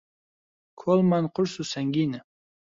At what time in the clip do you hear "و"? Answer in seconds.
1.61-1.63